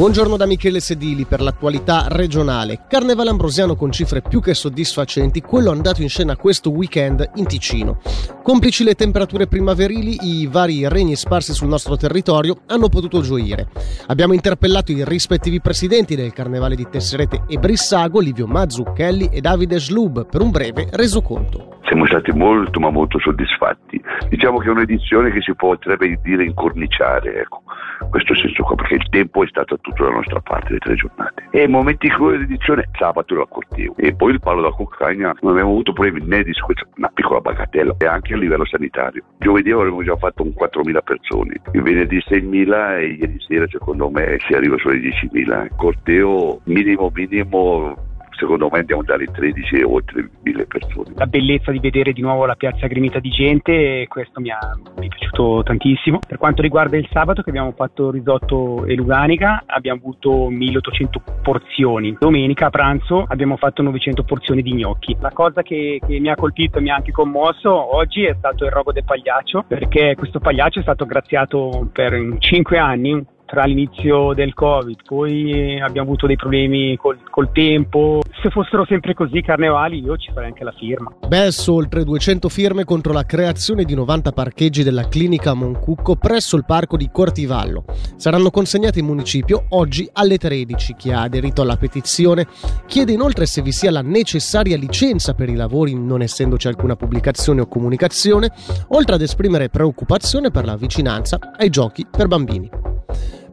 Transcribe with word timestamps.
Buongiorno 0.00 0.38
da 0.38 0.46
Michele 0.46 0.80
Sedili 0.80 1.26
per 1.26 1.42
l'attualità 1.42 2.06
regionale. 2.08 2.86
Carnevale 2.88 3.28
Ambrosiano 3.28 3.74
con 3.74 3.92
cifre 3.92 4.22
più 4.22 4.40
che 4.40 4.54
soddisfacenti, 4.54 5.42
quello 5.42 5.70
andato 5.70 6.00
in 6.00 6.08
scena 6.08 6.36
questo 6.36 6.70
weekend 6.70 7.32
in 7.34 7.46
Ticino. 7.46 8.00
Complici 8.42 8.82
le 8.82 8.94
temperature 8.94 9.46
primaverili, 9.46 10.16
i 10.22 10.46
vari 10.46 10.88
regni 10.88 11.16
sparsi 11.16 11.52
sul 11.52 11.68
nostro 11.68 11.98
territorio 11.98 12.62
hanno 12.68 12.88
potuto 12.88 13.20
gioire. 13.20 13.68
Abbiamo 14.06 14.32
interpellato 14.32 14.90
i 14.90 15.04
rispettivi 15.04 15.60
presidenti 15.60 16.16
del 16.16 16.32
Carnevale 16.32 16.76
di 16.76 16.88
Tesserete 16.88 17.42
e 17.46 17.58
Brissago, 17.58 18.20
Livio 18.20 18.46
Mazzucchelli 18.46 19.28
e 19.30 19.42
Davide 19.42 19.78
Schlub, 19.78 20.24
per 20.30 20.40
un 20.40 20.50
breve 20.50 20.88
resoconto 20.92 21.76
siamo 21.90 22.06
stati 22.06 22.30
molto 22.30 22.78
ma 22.78 22.90
molto 22.90 23.18
soddisfatti. 23.18 24.00
Diciamo 24.28 24.58
che 24.58 24.68
è 24.68 24.70
un'edizione 24.70 25.32
che 25.32 25.40
si 25.40 25.52
potrebbe 25.56 26.20
dire 26.22 26.44
incorniciare, 26.44 27.40
ecco, 27.40 27.62
questo 28.08 28.34
senso 28.34 28.62
qua, 28.62 28.74
perché 28.76 28.94
il 28.94 29.08
tempo 29.10 29.42
è 29.42 29.46
stato 29.48 29.78
tutto 29.80 30.04
dalla 30.04 30.16
nostra 30.16 30.40
parte, 30.40 30.72
le 30.72 30.78
tre 30.78 30.94
giornate. 30.94 31.48
E 31.50 31.68
momenti 31.68 32.06
in 32.06 32.14
cui 32.14 32.38
l'edizione, 32.38 32.88
sabato 32.98 33.34
era 33.34 33.46
corteo, 33.46 33.94
e 33.96 34.14
poi 34.14 34.32
il 34.32 34.40
palo 34.40 34.62
da 34.62 34.70
Cuccagna, 34.70 35.34
non 35.40 35.52
abbiamo 35.52 35.70
avuto 35.70 35.92
problemi 35.92 36.26
né 36.26 36.42
di 36.42 36.52
una 36.96 37.10
piccola 37.12 37.40
bagatella, 37.40 37.94
e 37.98 38.06
anche 38.06 38.34
a 38.34 38.36
livello 38.36 38.64
sanitario. 38.64 39.22
Giovedì 39.38 39.70
avremmo 39.70 40.02
già 40.02 40.16
fatto 40.16 40.42
un 40.42 40.52
4.000 40.56 40.98
persone, 41.02 41.60
il 41.72 41.82
venerdì 41.82 42.18
6.000 42.18 42.98
e 42.98 43.06
ieri 43.06 43.36
sera 43.40 43.66
secondo 43.68 44.10
me 44.10 44.38
si 44.46 44.54
arriva 44.54 44.76
sulle 44.78 44.98
10.000. 44.98 45.68
Corteo 45.76 46.60
minimo 46.64 47.10
minimo 47.12 48.08
secondo 48.40 48.68
me 48.72 48.78
andiamo 48.80 49.02
dalle 49.02 49.26
13 49.26 49.76
e 49.76 49.84
oltre 49.84 50.28
mille 50.42 50.64
persone. 50.66 51.12
La 51.14 51.26
bellezza 51.26 51.70
di 51.70 51.78
vedere 51.78 52.12
di 52.12 52.22
nuovo 52.22 52.46
la 52.46 52.54
piazza 52.54 52.86
gremita 52.86 53.18
di 53.20 53.28
gente, 53.28 54.06
questo 54.08 54.40
mi, 54.40 54.50
ha, 54.50 54.58
mi 54.98 55.06
è 55.06 55.08
piaciuto 55.08 55.62
tantissimo. 55.62 56.18
Per 56.26 56.38
quanto 56.38 56.62
riguarda 56.62 56.96
il 56.96 57.08
sabato 57.12 57.42
che 57.42 57.50
abbiamo 57.50 57.72
fatto 57.72 58.10
risotto 58.10 58.86
e 58.86 58.94
luganica, 58.94 59.64
abbiamo 59.66 60.00
avuto 60.00 60.48
1800 60.48 61.22
porzioni. 61.42 62.16
Domenica 62.18 62.66
a 62.66 62.70
pranzo 62.70 63.24
abbiamo 63.28 63.56
fatto 63.56 63.82
900 63.82 64.24
porzioni 64.24 64.62
di 64.62 64.74
gnocchi. 64.74 65.16
La 65.20 65.32
cosa 65.32 65.62
che, 65.62 66.00
che 66.04 66.18
mi 66.18 66.30
ha 66.30 66.34
colpito 66.34 66.78
e 66.78 66.80
mi 66.80 66.90
ha 66.90 66.94
anche 66.94 67.12
commosso 67.12 67.94
oggi 67.94 68.24
è 68.24 68.34
stato 68.38 68.64
il 68.64 68.70
rogo 68.70 68.92
del 68.92 69.04
pagliaccio, 69.04 69.64
perché 69.68 70.14
questo 70.16 70.40
pagliaccio 70.40 70.78
è 70.78 70.82
stato 70.82 71.04
graziato 71.04 71.88
per 71.92 72.36
5 72.38 72.78
anni, 72.78 73.24
tra 73.50 73.64
l'inizio 73.64 74.32
del 74.32 74.54
Covid, 74.54 75.00
poi 75.04 75.80
abbiamo 75.80 76.06
avuto 76.06 76.28
dei 76.28 76.36
problemi 76.36 76.96
col, 76.96 77.18
col 77.28 77.50
tempo. 77.50 78.20
Se 78.40 78.48
fossero 78.48 78.86
sempre 78.86 79.12
così 79.12 79.38
i 79.38 79.42
carnevali 79.42 79.98
io 79.98 80.16
ci 80.16 80.30
farei 80.32 80.50
anche 80.50 80.62
la 80.62 80.70
firma. 80.70 81.12
Besso 81.26 81.74
oltre 81.74 82.04
200 82.04 82.48
firme 82.48 82.84
contro 82.84 83.12
la 83.12 83.24
creazione 83.24 83.82
di 83.82 83.96
90 83.96 84.30
parcheggi 84.30 84.84
della 84.84 85.08
clinica 85.08 85.52
Moncucco 85.52 86.14
presso 86.14 86.56
il 86.56 86.64
parco 86.64 86.96
di 86.96 87.10
Cortivallo. 87.10 87.86
Saranno 88.14 88.50
consegnati 88.50 89.00
in 89.00 89.06
municipio 89.06 89.64
oggi 89.70 90.08
alle 90.12 90.38
13. 90.38 90.94
Chi 90.94 91.10
ha 91.10 91.22
aderito 91.22 91.62
alla 91.62 91.76
petizione 91.76 92.46
chiede 92.86 93.10
inoltre 93.10 93.46
se 93.46 93.62
vi 93.62 93.72
sia 93.72 93.90
la 93.90 94.02
necessaria 94.02 94.76
licenza 94.76 95.34
per 95.34 95.48
i 95.48 95.56
lavori 95.56 95.98
non 95.98 96.22
essendoci 96.22 96.68
alcuna 96.68 96.94
pubblicazione 96.94 97.62
o 97.62 97.66
comunicazione, 97.66 98.52
oltre 98.90 99.16
ad 99.16 99.22
esprimere 99.22 99.70
preoccupazione 99.70 100.52
per 100.52 100.64
la 100.64 100.76
vicinanza 100.76 101.36
ai 101.56 101.68
giochi 101.68 102.06
per 102.08 102.28
bambini. 102.28 102.89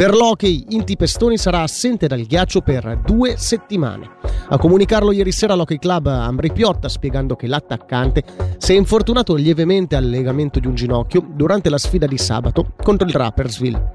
Per 0.00 0.14
l'hockey, 0.14 0.64
Inti 0.70 0.96
Pestoni 0.96 1.36
sarà 1.36 1.60
assente 1.60 2.06
dal 2.06 2.22
ghiaccio 2.22 2.62
per 2.62 3.02
due 3.04 3.36
settimane. 3.36 4.08
A 4.48 4.56
comunicarlo 4.56 5.12
ieri 5.12 5.30
sera 5.30 5.54
l'Hockey 5.54 5.78
Club 5.78 6.06
Ambri 6.06 6.50
Piotta 6.52 6.88
spiegando 6.88 7.36
che 7.36 7.46
l'attaccante 7.46 8.24
si 8.56 8.72
è 8.72 8.76
infortunato 8.76 9.34
lievemente 9.34 9.96
al 9.96 10.08
legamento 10.08 10.58
di 10.58 10.66
un 10.66 10.74
ginocchio 10.74 11.22
durante 11.34 11.68
la 11.68 11.76
sfida 11.76 12.06
di 12.06 12.16
sabato 12.16 12.72
contro 12.82 13.06
il 13.06 13.12
Rappersville. 13.12 13.92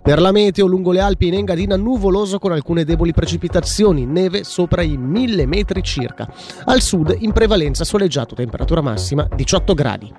Per 0.00 0.20
la 0.22 0.32
meteo 0.32 0.64
lungo 0.64 0.90
le 0.90 1.00
Alpi 1.00 1.26
in 1.26 1.34
Engadina 1.34 1.76
nuvoloso 1.76 2.38
con 2.38 2.52
alcune 2.52 2.84
deboli 2.84 3.12
precipitazioni, 3.12 4.06
neve 4.06 4.42
sopra 4.42 4.80
i 4.80 4.96
1000 4.96 5.44
metri 5.44 5.82
circa. 5.82 6.32
Al 6.64 6.80
sud 6.80 7.14
in 7.18 7.32
prevalenza 7.32 7.84
soleggiato, 7.84 8.34
temperatura 8.34 8.80
massima 8.80 9.28
18 9.30 9.74
gradi. 9.74 10.12